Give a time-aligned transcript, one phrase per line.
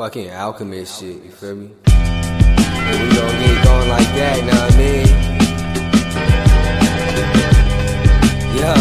[0.00, 1.70] fucking alchemist shit, you feel me?
[1.84, 5.06] And we gon' get going like that, know what I mean?
[8.56, 8.72] Yo.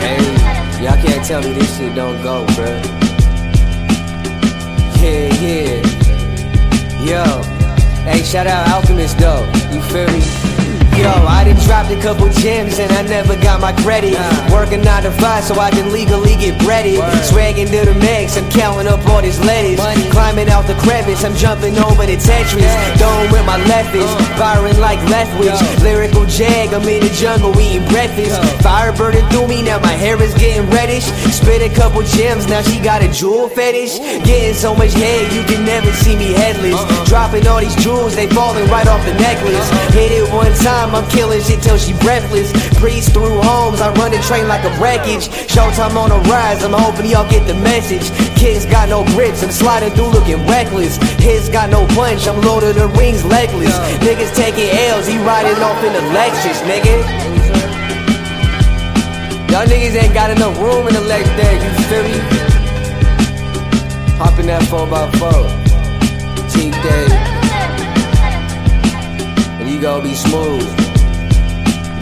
[0.00, 0.22] Hey,
[0.82, 2.80] y'all can't tell me this shit don't go, bruh.
[5.02, 5.84] Yeah, yeah.
[7.04, 7.24] Yo.
[8.10, 10.39] Hey, shout out Alchemist though, you feel me?
[11.00, 14.12] Yo, I done dropped a couple gems and I never got my credit.
[14.12, 14.52] Nah.
[14.52, 17.00] Working 9 to 5 so I can legally get breaded.
[17.24, 19.80] Swagging to the max, I'm counting up all these lettuce.
[19.80, 20.10] Money.
[20.10, 22.60] Climbing out the crevice, I'm jumping over the Tetris.
[22.60, 22.96] Yeah.
[23.00, 24.36] Throwing with my left fist, uh.
[24.36, 25.56] firing like Leftwich.
[25.82, 28.36] Lyrical jag, I'm in the jungle eating breakfast.
[28.36, 28.42] Yo.
[28.60, 31.04] Fire burning through me, now my hair is getting reddish.
[31.32, 33.96] Spit a couple gems, now she got a jewel fetish.
[33.96, 34.20] Ooh.
[34.28, 36.76] Getting so much head, you can never see me headless.
[36.76, 37.08] Uh -uh.
[37.08, 39.68] Dropping all these jewels, they falling right off the necklace.
[39.72, 39.96] Uh-uh.
[39.96, 42.52] Hit it one time time, I'm killing shit till she breathless.
[42.78, 45.28] Breeze through homes, I run the train like a wreckage.
[45.48, 48.10] Showtime on a rise, I'm hoping y'all get the message.
[48.36, 50.96] Kids got no grips, I'm sliding through looking reckless.
[51.18, 53.76] His got no punch, I'm loaded the rings legless.
[54.00, 56.96] Niggas taking L's, he riding off in the Lexus, nigga.
[59.50, 62.18] Y'all niggas ain't got enough room in the leg deck, you feel me?
[64.18, 65.70] Hop in that 4x4.
[66.52, 67.29] Cheap day
[69.80, 70.62] gon' be smooth.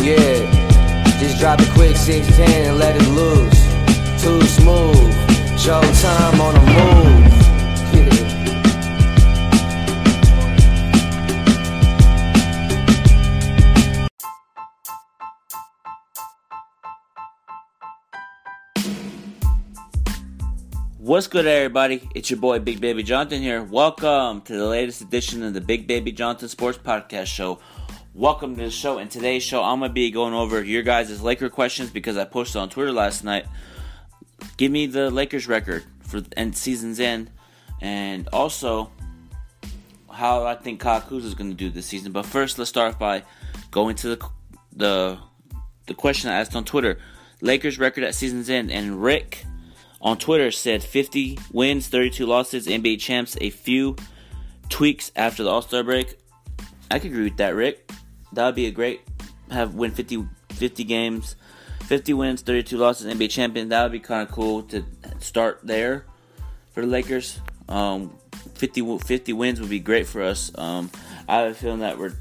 [0.01, 4.23] Yeah, just drop a quick 610 and let it loose.
[4.23, 7.28] Too smooth, show time on the move.
[21.09, 22.07] What's good, everybody?
[22.15, 23.63] It's your boy Big Baby Jonathan here.
[23.63, 27.61] Welcome to the latest edition of the Big Baby Jonathan Sports Podcast Show.
[28.13, 28.99] Welcome to the show.
[28.99, 32.61] In today's show, I'm gonna be going over your guys' Laker questions because I posted
[32.61, 33.47] on Twitter last night.
[34.59, 37.31] Give me the Lakers record for end season's end,
[37.81, 38.93] and also
[40.13, 42.13] how I think Kuzma is going to do this season.
[42.13, 43.23] But first, let's start by
[43.71, 44.29] going to the
[44.77, 45.19] the
[45.87, 46.99] the question I asked on Twitter:
[47.41, 49.47] Lakers record at season's end, and Rick
[50.01, 53.97] on Twitter said 50 wins, 32 losses, NBA champs, a few
[54.69, 56.19] tweaks after the All Star break.
[56.91, 57.91] I could agree with that, Rick.
[58.33, 59.03] That would be a great
[59.51, 61.37] have win 50, 50 games,
[61.85, 63.71] 50 wins, 32 losses, NBA champion.
[63.71, 64.85] That would be kind of cool to
[65.21, 66.05] start there
[66.73, 67.41] for the Lakers.
[67.69, 68.17] Um,
[68.55, 70.53] 50, 50 wins would be great for us.
[70.57, 70.91] Um,
[71.29, 72.15] I have a feeling that we're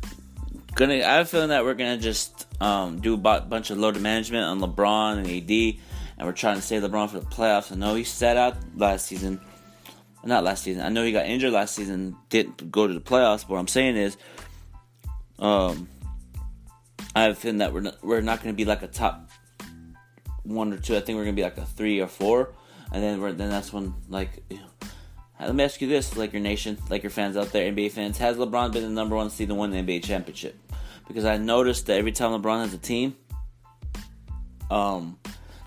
[0.75, 0.95] gonna.
[0.95, 4.45] I have a feeling that we're gonna just um, do a bunch of loaded management
[4.45, 5.83] on LeBron and AD
[6.17, 7.71] and we're trying to save LeBron for the playoffs.
[7.71, 9.39] I know he sat out last season.
[10.23, 10.83] Not last season.
[10.83, 13.41] I know he got injured last season, didn't go to the playoffs.
[13.41, 14.17] But what I'm saying is,
[15.39, 15.87] um,
[17.15, 19.31] I have a feeling that we're not, we're not going to be like a top
[20.43, 20.97] one or two.
[20.97, 22.53] I think we're going to be like a three or four,
[22.91, 24.43] and then we're, then that's when like.
[24.49, 24.63] You know,
[25.39, 28.73] let me ask you this, Laker Nation, Laker fans out there, NBA fans: Has LeBron
[28.73, 30.59] been the number one seed and won the NBA championship?
[31.07, 33.15] Because I noticed that every time LeBron has a team,
[34.69, 35.17] um,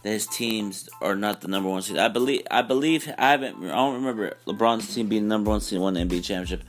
[0.03, 1.99] that his teams are not the number one seed.
[1.99, 5.61] I believe I believe I haven't I don't remember LeBron's team being the number one
[5.61, 6.65] seed won the NBA championship.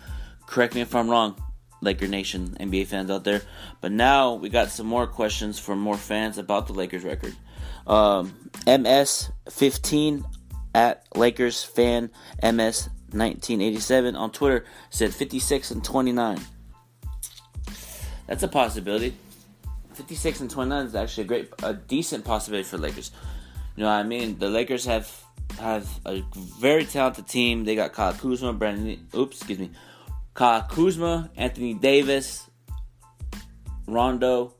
[0.45, 1.41] Correct me if I'm wrong,
[1.81, 3.41] Laker Nation, NBA fans out there.
[3.79, 7.35] But now we got some more questions from more fans about the Lakers record.
[7.87, 10.23] Um, MS15
[10.75, 12.11] at Lakers fan
[12.41, 16.39] MS 1987 on Twitter said 56 and 29.
[18.27, 19.15] That's a possibility.
[20.01, 23.11] 56 and 29 is actually a great, a decent possibility for Lakers.
[23.75, 24.39] You know what I mean?
[24.39, 25.15] The Lakers have
[25.59, 26.23] have a
[26.59, 27.65] very talented team.
[27.65, 29.07] They got Kyle Kuzma, Brandon.
[29.15, 29.69] Oops, excuse me.
[30.33, 32.49] Kyle Kuzma, Anthony Davis,
[33.85, 34.55] Rondo,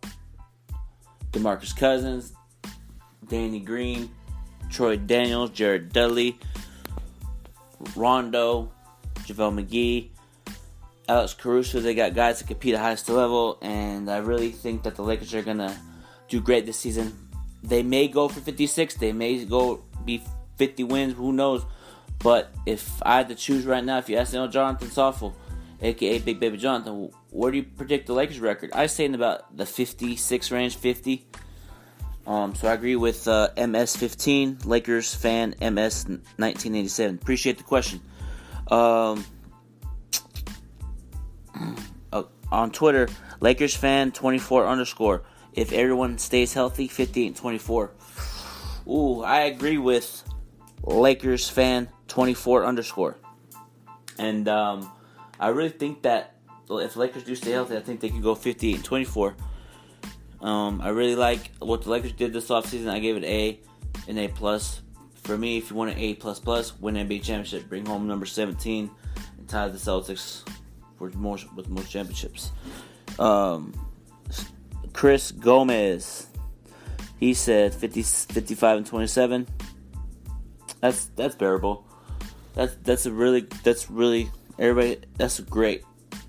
[1.32, 2.34] DeMarcus Cousins,
[3.28, 4.12] Danny Green,
[4.70, 6.38] Troy Daniels, Jared Dudley,
[7.96, 8.72] Rondo,
[9.22, 10.10] JaVale McGee,
[11.08, 11.80] Alex Caruso.
[11.80, 15.34] They got guys that compete at highest level, and I really think that the Lakers
[15.34, 15.76] are gonna
[16.30, 17.14] do great this season.
[17.64, 18.96] They may go for 56.
[18.96, 20.24] They may go be
[20.58, 21.14] 50 wins.
[21.14, 21.64] Who knows?
[22.20, 25.34] But if I had to choose right now, if you ask me, Jonathan Soffel,
[25.82, 28.72] aka Big Baby Jonathan, where do you predict the Lakers record?
[28.74, 31.26] I say in about the 56 range, 50.
[32.28, 37.16] Um, so I agree with uh, MS15, Lakers fan MS1987.
[37.16, 38.00] Appreciate the question.
[38.70, 39.26] Um,
[42.52, 43.08] on Twitter,
[43.40, 45.24] Lakers fan 24 underscore.
[45.54, 47.92] If everyone stays healthy, 58 24.
[48.88, 50.24] Ooh, I agree with
[50.84, 53.18] Lakers fan 24 underscore.
[54.18, 54.92] And um,
[55.40, 56.36] I really think that
[56.70, 59.36] if Lakers do stay healthy, I think they can go 58 and 24.
[60.42, 62.90] Um, I really like what the Lakers did this offseason.
[62.90, 63.60] I gave it A,
[64.08, 64.82] an A plus
[65.22, 68.26] for me, if you want an A plus plus, win NBA championship, bring home number
[68.26, 68.90] 17,
[69.38, 70.44] and tie the Celtics
[71.10, 72.52] for most with most championships.
[73.18, 73.74] Um,
[74.94, 76.28] Chris Gomez,
[77.20, 79.48] he said 50, 55 and 27.
[80.80, 81.86] That's that's bearable.
[82.54, 85.02] That's that's a really that's really everybody.
[85.18, 85.84] That's great.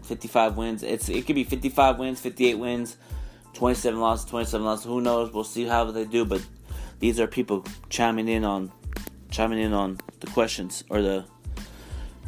[0.04, 0.82] 55 wins.
[0.82, 2.96] It's it could be 55 wins, 58 wins,
[3.54, 4.84] 27 losses, 27 losses.
[4.86, 5.32] Who knows?
[5.32, 6.24] We'll see how they do.
[6.24, 6.44] But
[6.98, 8.70] these are people chiming in on
[9.30, 11.24] chiming in on the questions or the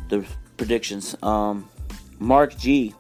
[0.09, 0.27] the
[0.57, 1.15] predictions.
[1.23, 1.69] Um,
[2.19, 2.95] Mark G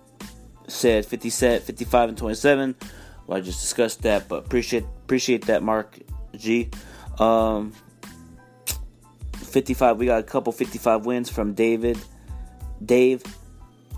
[0.67, 2.75] said 50 set 55 and 27.
[3.27, 5.99] Well, I just discussed that, but appreciate appreciate that, Mark
[6.37, 6.71] G.
[7.19, 7.73] Um,
[9.37, 9.99] 55.
[9.99, 11.99] We got a couple 55 wins from David.
[12.85, 13.23] Dave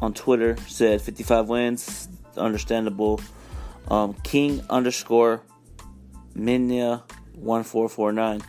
[0.01, 2.09] on Twitter said 55 wins.
[2.37, 3.21] Understandable.
[3.89, 5.43] Um, King underscore
[6.35, 7.03] Minya
[7.35, 8.43] 1449.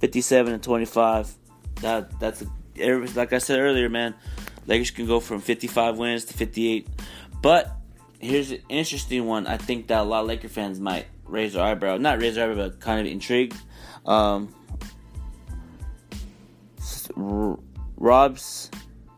[0.00, 1.34] 57 and 25.
[1.82, 2.46] That that's a,
[3.14, 4.14] like I said earlier, man.
[4.66, 6.86] Lakers can go from 55 wins to 58.
[7.40, 7.70] But
[8.20, 9.46] here's an interesting one.
[9.46, 11.96] I think that a lot of Laker fans might raise their eyebrow.
[11.96, 13.56] Not raise their eyebrow, but kind of intrigued.
[14.06, 14.54] Um,
[17.96, 18.70] Rob's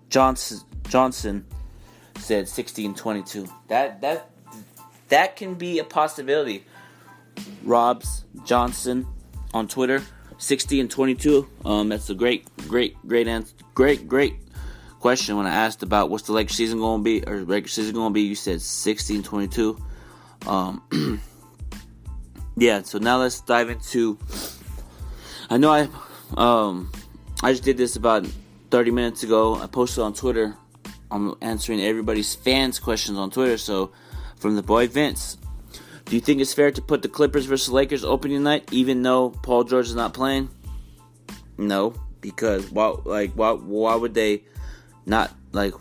[0.09, 1.47] Johnson Johnson
[2.19, 3.49] said 60 and 22.
[3.69, 4.31] That that
[5.09, 6.65] that can be a possibility.
[7.63, 9.07] Rob's Johnson
[9.53, 10.03] on Twitter,
[10.39, 11.49] 60 and 22.
[11.65, 13.55] Um, that's a great, great, great answer.
[13.75, 14.44] Great, great
[15.05, 17.95] question when I asked about what's the Lakers season going to be or regular season
[17.95, 18.23] going to be.
[18.23, 19.77] You said 60 and 22.
[20.47, 21.21] Um,
[22.57, 22.81] yeah.
[22.81, 24.19] So now let's dive into.
[25.51, 25.89] I know I
[26.39, 26.91] um
[27.43, 28.27] I just did this about
[28.71, 29.57] 30 minutes ago.
[29.57, 30.57] I posted on Twitter.
[31.11, 33.59] I'm answering everybody's fans' questions on Twitter.
[33.59, 33.93] So,
[34.37, 35.37] from the boy Vince,
[36.07, 39.29] do you think it's fair to put the Clippers versus Lakers opening night, even though
[39.29, 40.49] Paul George is not playing?
[41.59, 41.93] No,
[42.23, 42.95] because why?
[43.05, 43.53] Like, why?
[43.53, 44.45] Why would they
[45.07, 45.75] not like?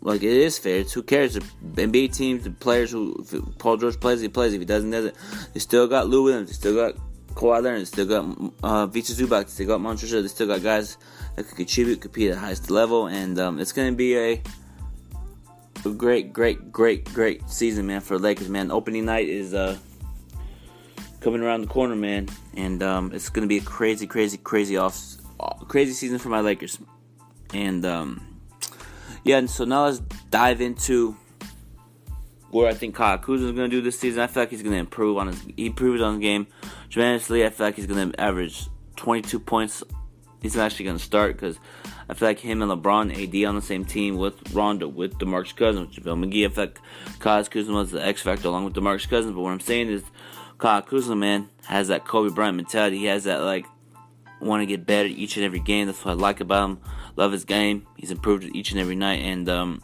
[0.00, 0.80] Like it is fair.
[0.80, 1.32] It's who cares?
[1.32, 3.24] The NBA teams, the players who
[3.58, 4.52] Paul George plays, he plays.
[4.52, 5.16] If he doesn't, doesn't.
[5.54, 6.50] They still got Lou Williams.
[6.50, 7.00] They still got
[7.34, 7.80] Kawhi Leonard.
[7.80, 9.44] They still got uh, Vita Zubac.
[9.44, 10.20] They still got Montrezl.
[10.20, 10.98] They still got guys
[11.36, 14.42] that could contribute, compete at the highest level, and um, it's to be a,
[15.84, 18.70] a great, great, great, great season, man, for the Lakers, man.
[18.70, 19.76] Opening night is uh,
[21.20, 25.16] coming around the corner, man, and um, it's to be a crazy, crazy, crazy off,
[25.66, 26.78] crazy season for my Lakers,
[27.52, 28.33] and um,
[29.24, 29.98] yeah, and so now let's
[30.30, 31.16] dive into
[32.50, 34.22] where I think Kyle Kuzma is going to do this season.
[34.22, 35.40] I feel like he's going to improve on his.
[35.56, 36.46] He improved on his game
[36.88, 37.44] tremendously.
[37.44, 39.82] I feel like he's going to average 22 points
[40.44, 41.58] he's actually going to start because
[42.08, 45.56] I feel like him and LeBron, AD on the same team with Rondo, with DeMarcus
[45.56, 46.44] Cousins, JaVale McGee.
[46.44, 46.80] I feel like
[47.18, 49.34] Kyle Kuzma was the X factor along with DeMarcus Cousins.
[49.34, 50.04] But what I'm saying is,
[50.58, 52.98] Kyle Kuzma, man, has that Kobe Bryant mentality.
[52.98, 53.64] He has that, like,
[54.40, 55.86] want to get better each and every game.
[55.86, 56.80] That's what I like about him.
[57.16, 57.86] Love his game.
[57.96, 59.22] He's improved each and every night.
[59.22, 59.82] And um,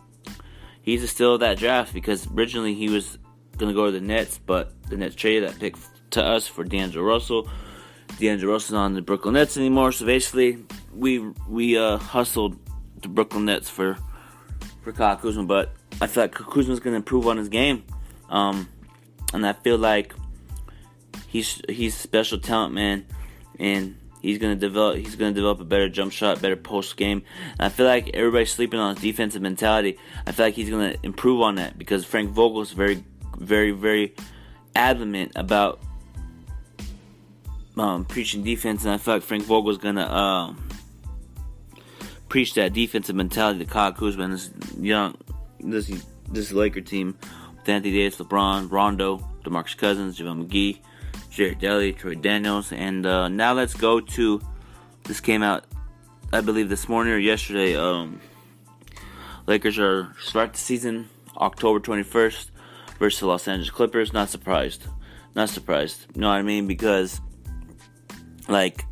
[0.83, 3.19] he's still that draft because originally he was
[3.57, 5.77] going to go to the Nets, but the Nets traded that pick
[6.11, 7.49] to us for D'Angelo Russell
[8.19, 9.93] D'Angelo Russell's on the Brooklyn Nets anymore.
[9.93, 10.65] So basically,
[10.95, 11.19] we
[11.49, 12.59] we uh, hustled
[13.01, 13.97] the Brooklyn Nets for
[14.83, 17.85] for Kyle Kuzma, but I feel like Kuzma's going to improve on his game,
[18.29, 18.69] um,
[19.33, 20.15] and I feel like
[21.29, 23.07] he's he's special talent, man,
[23.59, 27.23] and he's to develop he's to develop a better jump shot, better post game.
[27.53, 29.99] And I feel like everybody's sleeping on his defensive mentality.
[30.27, 33.05] I feel like he's to improve on that because Frank Vogel is very
[33.39, 34.15] very very
[34.75, 35.81] adamant about
[37.77, 40.55] um, preaching defense, and I feel like Frank Vogel's gonna uh,
[42.29, 45.17] preach that defensive mentality to Kyle Kuzma and this young,
[45.59, 45.91] this
[46.29, 47.17] this Laker team
[47.57, 50.79] with Anthony Davis, LeBron, Rondo, DeMarcus Cousins, JaVale McGee,
[51.31, 54.41] Jared Dudley, Troy Daniels, and uh, now let's go to
[55.05, 55.65] this came out,
[56.33, 57.77] I believe, this morning or yesterday.
[57.77, 58.21] Um,
[59.47, 62.51] Lakers are start the season October 21st
[62.99, 64.13] versus the Los Angeles Clippers.
[64.13, 64.85] Not surprised.
[65.35, 66.07] Not surprised.
[66.15, 66.67] You know what I mean?
[66.67, 67.21] Because
[68.49, 68.85] like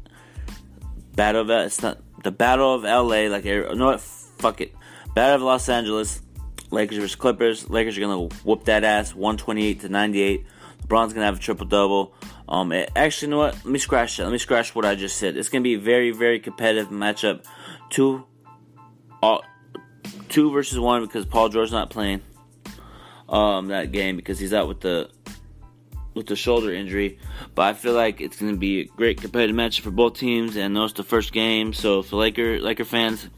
[1.15, 3.27] battle of it's not the battle of LA.
[3.29, 4.01] Like you know what?
[4.01, 4.75] Fuck it.
[5.15, 6.23] Battle of Los Angeles.
[6.71, 7.71] Lakers versus Clippers.
[7.71, 10.47] Lakers are gonna whoop that ass, 128 to 98.
[10.83, 12.15] LeBron's gonna have a triple double.
[12.49, 13.55] Um, it, actually, you know what?
[13.57, 14.25] Let me scratch that.
[14.25, 15.37] Let me scratch what I just said.
[15.37, 17.45] It's gonna be a very, very competitive matchup.
[17.91, 18.25] Two,
[19.23, 19.43] all,
[20.29, 22.23] two versus one because Paul George's not playing.
[23.29, 25.11] Um, that game because he's out with the
[26.15, 27.19] with the shoulder injury.
[27.55, 30.77] But I feel like it's to be a great competitive matchup for both teams, and
[30.77, 31.73] it's the first game.
[31.73, 33.29] So for Laker Laker fans,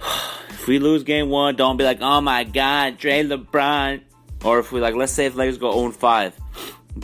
[0.50, 4.02] if we lose game one, don't be like, oh my God, Dre LeBron.
[4.44, 6.40] Or if we like, let's say if Lakers go 0 5,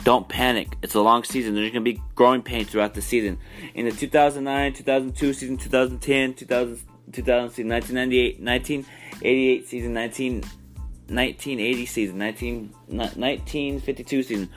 [0.03, 0.75] don't panic.
[0.81, 1.55] It's a long season.
[1.55, 3.37] There's going to be growing pains throughout the season.
[3.73, 6.79] In the 2009, 2002 season, 2010, 2000,
[7.11, 14.49] 2000 1998, 1988 season, 19, 1980 season, 19, 1952 season.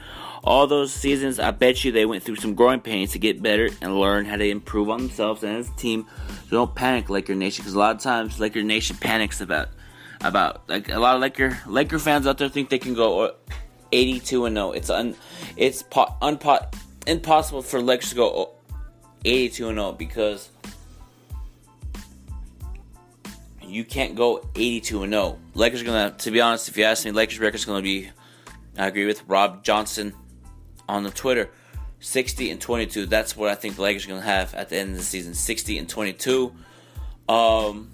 [0.42, 3.68] All those seasons, I bet you they went through some growing pains to get better
[3.82, 6.06] and learn how to improve on themselves and as a team.
[6.44, 9.68] So don't panic, Laker Nation, because a lot of times Laker Nation panics about
[10.22, 13.34] about like a lot of Laker Laker fans out there think they can go
[13.92, 14.72] 82 and 0.
[14.72, 15.14] It's un
[15.56, 16.72] it's po- unpo-
[17.06, 18.50] impossible for Lakers to go
[19.24, 20.50] 82 and 0 because
[23.62, 25.38] you can't go 82 and 0.
[25.54, 28.10] Lakers gonna, to be honest, if you ask me, Lakers record's gonna be.
[28.76, 30.14] I agree with Rob Johnson
[30.88, 31.50] on the Twitter.
[32.00, 33.06] 60 and 22.
[33.06, 35.02] That's what I think the Lakers are going to have at the end of the
[35.02, 35.34] season.
[35.34, 36.54] 60 and 22.
[37.28, 37.90] Um,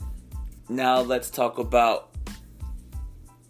[0.69, 2.14] now let's talk about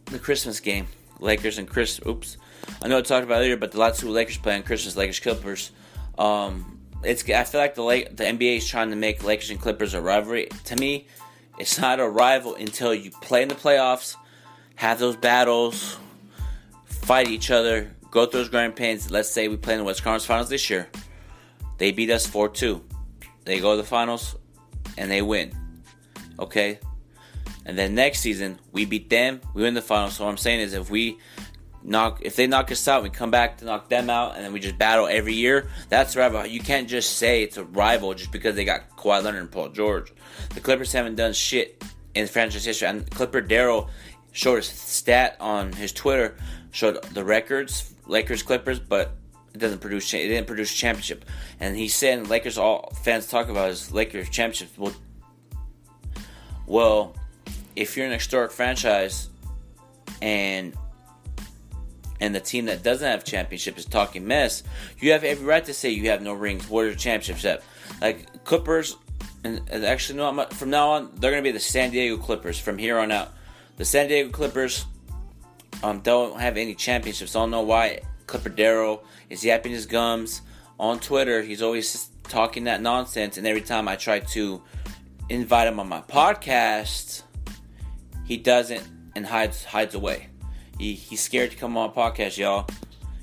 [0.07, 0.87] the Christmas game.
[1.21, 2.01] Lakers and Chris.
[2.07, 2.37] Oops,
[2.83, 5.71] I know I talked about earlier, but the last two Lakers playing Christmas, Lakers Clippers.
[6.19, 9.95] Um, it's I feel like the the NBA is trying to make Lakers and Clippers
[9.95, 10.49] a rivalry.
[10.65, 11.07] To me,
[11.59, 14.17] it's not a rival until you play in the playoffs,
[14.77, 15.99] have those battles,
[16.85, 19.11] fight each other, go through those growing pains.
[19.11, 20.89] Let's say we play in the West Conference Finals this year.
[21.79, 22.83] They beat us 4 2.
[23.45, 24.37] They go to the finals
[24.97, 25.53] and they win.
[26.39, 26.79] Okay?
[27.67, 30.11] And then next season, we beat them, we win the final.
[30.11, 31.19] So what I'm saying is if we
[31.83, 34.53] knock if they knock us out, we come back to knock them out, and then
[34.53, 36.47] we just battle every year, that's rival.
[36.47, 39.69] You can't just say it's a rival just because they got Kawhi Leonard and Paul
[39.69, 40.13] George.
[40.55, 41.83] The Clippers haven't done shit
[42.15, 42.89] in franchise history.
[42.89, 43.91] And Clipper Darrell
[44.33, 46.37] showed a stat on his Twitter,
[46.71, 49.17] showed the records, Lakers Clippers, but
[49.53, 50.13] it doesn't produce.
[50.15, 51.25] It didn't produce championship.
[51.61, 54.77] And he said, Lakers all fans talk about is Lakers championship.
[54.77, 54.95] Well,
[56.67, 57.17] well,
[57.77, 59.29] if you're an historic franchise,
[60.23, 60.75] and
[62.21, 64.63] and the team that doesn't have championship is talking mess,
[64.99, 66.69] you have every right to say you have no rings.
[66.69, 67.63] What are the championships at?
[68.01, 68.97] Like Clippers,
[69.43, 72.79] and, and actually, no, from now on, they're to be the San Diego Clippers from
[72.79, 73.33] here on out.
[73.77, 74.87] The San Diego Clippers
[75.83, 77.35] um, don't have any championships.
[77.35, 80.43] I don't know why Clipper Darrell is yapping his gums
[80.79, 81.43] on Twitter.
[81.43, 84.63] He's always talking that nonsense, and every time I try to
[85.29, 87.24] invite him on my podcast,
[88.25, 88.83] he doesn't
[89.15, 90.29] and hides hides away.
[90.79, 92.67] He, he's scared to come on podcast, y'all.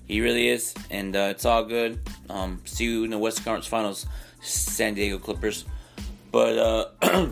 [0.06, 2.00] He really is, and uh, it's all good.
[2.30, 4.06] Um, see you in the West Conference Finals,
[4.42, 5.66] San Diego Clippers.
[6.32, 6.86] But uh,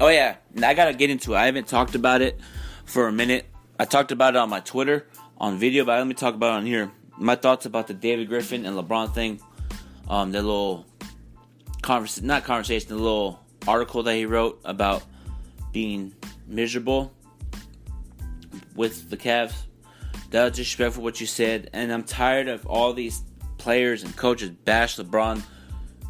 [0.00, 1.38] oh yeah, I gotta get into it.
[1.38, 2.40] I haven't talked about it
[2.84, 3.46] for a minute.
[3.78, 5.06] I talked about it on my Twitter
[5.38, 6.90] on video, but let me talk about it on here.
[7.16, 9.40] My thoughts about the David Griffin and LeBron thing.
[10.08, 10.86] Um, the little
[11.82, 15.02] conversation, not conversation, the little article that he wrote about
[15.72, 16.12] being
[16.50, 17.12] miserable
[18.74, 19.54] with the Cavs.
[20.30, 23.22] That was disrespectful what you said, and I'm tired of all these
[23.58, 25.42] players and coaches bash LeBron.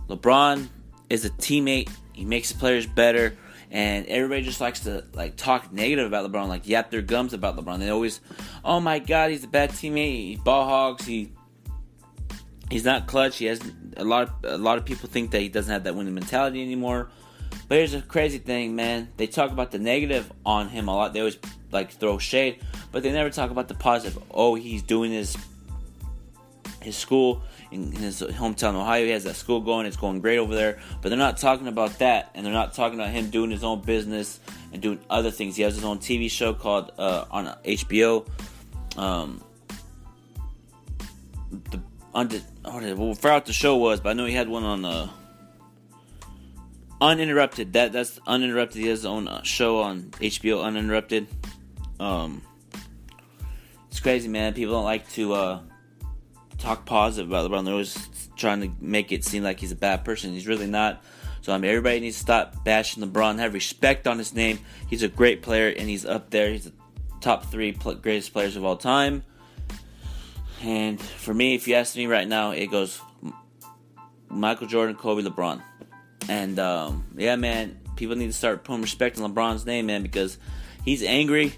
[0.08, 0.68] LeBron
[1.08, 1.90] is a teammate.
[2.12, 3.36] He makes the players better,
[3.70, 7.56] and everybody just likes to like talk negative about LeBron, like yap their gums about
[7.56, 7.78] LeBron.
[7.78, 8.20] They always,
[8.64, 10.28] oh my God, he's a bad teammate.
[10.28, 11.06] He ball hogs.
[11.06, 11.32] He
[12.70, 13.38] he's not clutch.
[13.38, 13.60] He has
[13.96, 14.28] a lot.
[14.28, 17.10] Of, a lot of people think that he doesn't have that winning mentality anymore.
[17.68, 19.08] But here's a crazy thing, man.
[19.16, 21.12] They talk about the negative on him a lot.
[21.12, 21.38] They always
[21.70, 24.22] like throw shade, but they never talk about the positive.
[24.30, 25.36] Oh, he's doing his
[26.82, 29.04] his school in his hometown, Ohio.
[29.04, 29.86] He has that school going.
[29.86, 30.80] It's going great over there.
[31.00, 33.82] But they're not talking about that, and they're not talking about him doing his own
[33.82, 34.40] business
[34.72, 35.56] and doing other things.
[35.56, 38.26] He has his own TV show called uh, on HBO.
[38.96, 39.42] Um,
[41.70, 41.80] the
[42.12, 42.40] under,
[42.96, 45.08] well, far out the show was, but I know he had one on uh,
[47.00, 47.72] uninterrupted.
[47.72, 48.80] That that's uninterrupted.
[48.80, 51.26] He has his own uh, show on HBO, uninterrupted.
[51.98, 52.42] Um,
[53.88, 54.54] it's crazy, man.
[54.54, 55.60] People don't like to uh,
[56.58, 57.64] talk positive about LeBron.
[57.64, 60.32] They're always trying to make it seem like he's a bad person.
[60.32, 61.02] He's really not.
[61.42, 63.38] So I mean, everybody needs to stop bashing LeBron.
[63.38, 64.58] Have respect on his name.
[64.88, 66.50] He's a great player, and he's up there.
[66.50, 66.72] He's the
[67.20, 69.24] top three greatest players of all time.
[70.62, 73.00] And for me, if you ask me right now, it goes
[74.28, 75.62] Michael Jordan, Kobe, LeBron.
[76.30, 80.38] And um, yeah, man, people need to start putting respect on LeBron's name, man, because
[80.84, 81.54] he's angry.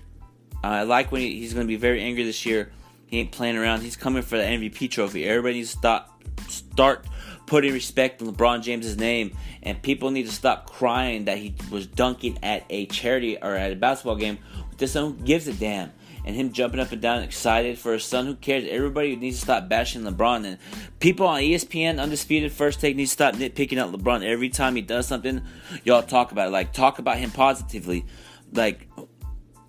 [0.64, 2.72] I like when he, he's going to be very angry this year.
[3.04, 3.82] He ain't playing around.
[3.82, 5.26] He's coming for the MVP trophy.
[5.26, 7.06] Everybody needs to stop, start
[7.44, 11.86] putting respect on LeBron James's name, and people need to stop crying that he was
[11.86, 14.38] dunking at a charity or at a basketball game.
[14.78, 15.92] This one gives a damn
[16.24, 18.26] and him jumping up and down excited for his son.
[18.26, 18.64] Who cares?
[18.68, 20.44] Everybody needs to stop bashing LeBron.
[20.44, 20.58] And
[21.00, 24.82] people on ESPN, Undisputed First Take, need to stop nitpicking at LeBron every time he
[24.82, 25.42] does something.
[25.84, 26.50] Y'all talk about it.
[26.52, 28.06] Like, talk about him positively.
[28.52, 28.88] Like,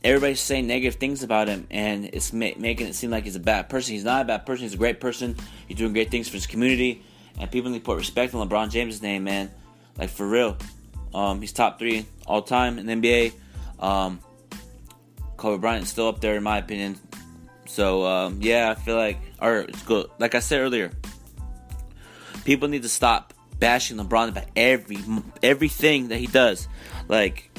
[0.04, 3.40] everybody's saying negative things about him, and it's ma- making it seem like he's a
[3.40, 3.94] bad person.
[3.94, 4.64] He's not a bad person.
[4.64, 5.36] He's a great person.
[5.68, 7.04] He's doing great things for his community,
[7.40, 9.50] and people need to put respect on LeBron James' name, man.
[9.98, 10.58] Like for real.
[11.14, 13.34] Um, he's top three all time in the NBA.
[13.80, 14.20] Um,
[15.44, 16.98] Kobe Bryant is still up there in my opinion.
[17.66, 20.10] So um, yeah, I feel like, or it's good.
[20.18, 20.90] Like I said earlier,
[22.46, 25.00] people need to stop bashing LeBron about every
[25.44, 26.70] everything that he does.
[27.10, 27.52] Like,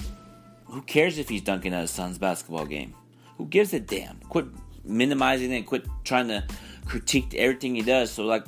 [0.64, 2.94] who cares if he's dunking at his son's basketball game?
[3.36, 4.16] Who gives a damn?
[4.30, 4.46] Quit
[4.82, 5.66] minimizing it.
[5.66, 6.42] Quit trying to
[6.86, 8.10] critique everything he does.
[8.10, 8.46] So like,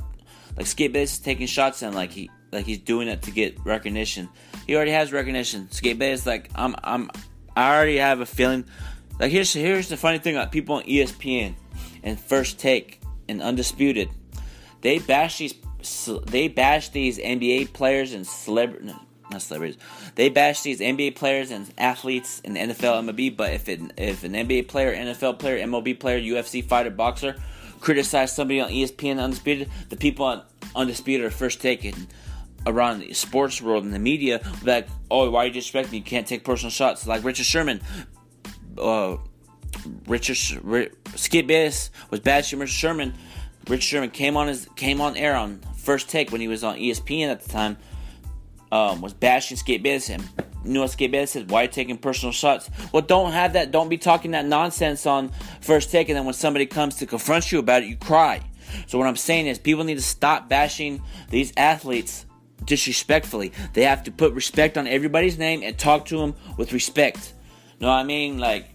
[0.57, 4.31] like Skip is taking shots and like he like he's doing it to get recognition.
[4.67, 5.71] He already has recognition.
[5.73, 7.11] Skip Bayless like I'm I'm
[7.55, 8.65] I already have a feeling.
[9.19, 11.55] Like here's here's the funny thing about people on ESPN
[12.03, 14.11] and First Take and Undisputed.
[14.83, 15.55] They bash these
[16.27, 18.93] they bash these NBA players and celebrities,
[19.31, 19.79] not celebrities.
[20.15, 23.37] They bash these NBA players and athletes in the NFL, MLB.
[23.37, 27.37] But if it, if an NBA player, NFL player, MLB player, UFC fighter, boxer
[27.81, 30.43] criticize somebody on ESPN Undisputed, the people on
[30.75, 32.09] Undisputed are first taken
[32.67, 35.99] around the sports world and the media like, oh, why are you disrespecting me?
[35.99, 37.07] You can't take personal shots.
[37.07, 37.81] Like Richard Sherman,
[38.79, 39.17] uh,
[40.07, 42.21] Richard Skip Bayless was
[42.61, 43.15] Richard Sherman.
[43.69, 46.77] Richard Sherman came on his came on air on first take when he was on
[46.77, 47.77] ESPN at the time.
[48.73, 50.23] Um, was bashing Skip Bayless and
[50.67, 51.51] you what Skip Bayless said?
[51.51, 52.69] Why taking personal shots?
[52.93, 53.71] Well, don't have that.
[53.71, 55.31] Don't be talking that nonsense on
[55.61, 58.41] first take, and then when somebody comes to confront you about it, you cry.
[58.89, 62.27] So what I'm saying is, people need to stop bashing these athletes
[62.65, 63.53] disrespectfully.
[63.75, 67.33] They have to put respect on everybody's name and talk to them with respect.
[67.79, 68.39] What I mean?
[68.39, 68.69] Like,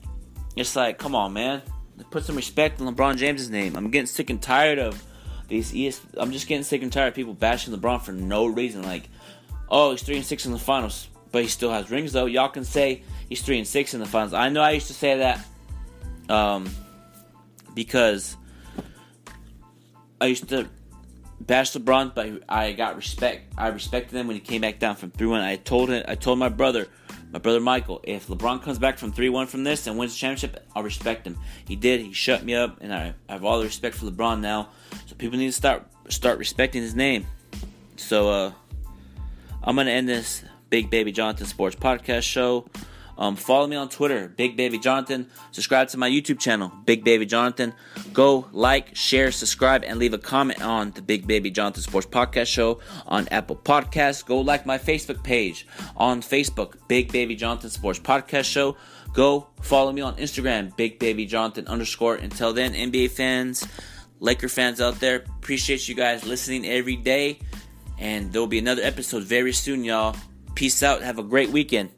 [0.56, 1.62] it's like, come on, man.
[2.10, 3.76] Put some respect on LeBron James's name.
[3.76, 5.04] I'm getting sick and tired of
[5.48, 6.02] these ES.
[6.18, 8.84] I'm just getting sick and tired of people bashing LeBron for no reason.
[8.84, 9.10] Like,
[9.70, 12.26] oh, he's three and six in the finals, but he still has rings though.
[12.26, 14.34] Y'all can say he's three and six in the finals.
[14.34, 15.46] I know I used to say that,
[16.30, 16.70] um,
[17.76, 18.36] because
[20.20, 20.68] I used to
[21.40, 23.54] bash LeBron, but I got respect.
[23.58, 25.42] I respected him when he came back down from three one.
[25.42, 26.04] I told him.
[26.08, 26.88] I told my brother
[27.32, 30.20] my brother Michael, if LeBron comes back from 3 1 from this and wins the
[30.20, 31.38] championship, I'll respect him.
[31.66, 32.02] He did.
[32.02, 34.70] He shut me up, and I, I have all the respect for LeBron now.
[35.08, 37.26] So people need to start start respecting his name.
[37.96, 38.52] So uh,
[39.64, 42.66] I'm going to end this Big Baby Jonathan Sports Podcast show.
[43.18, 45.30] Um, follow me on Twitter, Big Baby Jonathan.
[45.52, 47.74] Subscribe to my YouTube channel, Big Baby Jonathan.
[48.14, 52.48] Go like, share, subscribe, and leave a comment on the Big Baby Jonathan Sports Podcast
[52.48, 54.26] Show on Apple Podcasts.
[54.26, 58.76] Go like my Facebook page on Facebook, Big Baby Jonathan Sports Podcast Show.
[59.14, 62.16] Go follow me on Instagram, Big Baby Jonathan underscore.
[62.16, 63.68] Until then, NBA fans,
[64.20, 67.40] Laker fans out there, appreciate you guys listening every day.
[67.98, 70.16] And there will be another episode very soon, y'all.
[70.56, 71.02] Peace out.
[71.02, 71.92] Have a great weekend.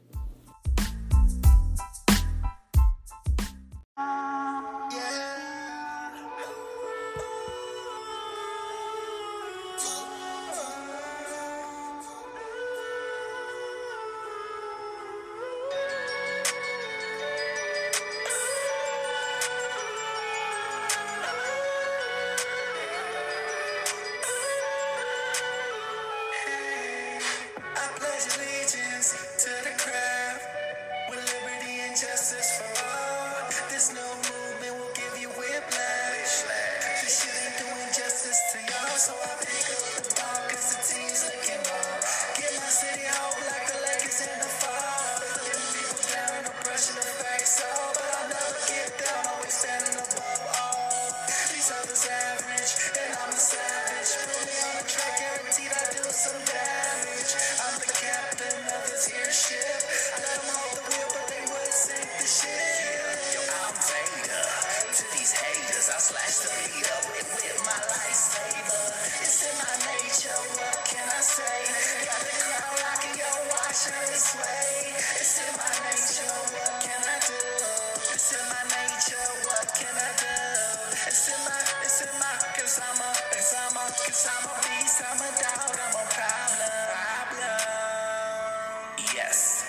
[89.14, 89.62] Yes,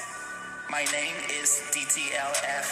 [0.72, 2.68] my name is DTLF,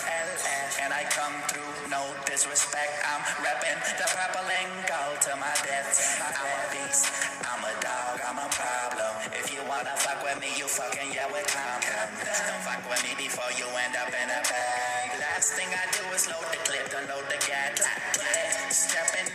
[0.82, 2.98] and I come through, no disrespect.
[3.06, 5.94] I'm repping the proper lingo to my death.
[6.18, 7.14] I'm a beast,
[7.46, 9.14] I'm a dog, I'm a problem.
[9.38, 12.10] If you wanna fuck with me, you fucking yeah with condom.
[12.26, 14.34] Don't fuck with me before you end up in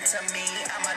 [0.09, 0.41] to me.
[0.75, 0.88] I'm